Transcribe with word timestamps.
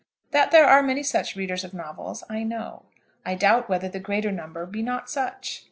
That 0.31 0.49
there 0.49 0.65
are 0.65 0.81
many 0.81 1.03
such 1.03 1.35
readers 1.35 1.63
of 1.63 1.75
novels 1.75 2.23
I 2.27 2.41
know. 2.41 2.87
I 3.23 3.35
doubt 3.35 3.69
whether 3.69 3.87
the 3.87 3.99
greater 3.99 4.31
number 4.31 4.65
be 4.65 4.81
not 4.81 5.11
such. 5.11 5.59